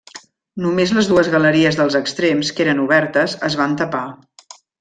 [0.63, 4.05] Només les dues galeries dels extrems, que eren obertes, es van tapar.